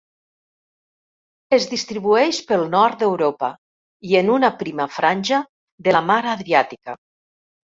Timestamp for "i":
4.13-4.19